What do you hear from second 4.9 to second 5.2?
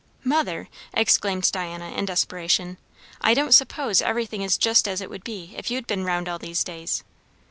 it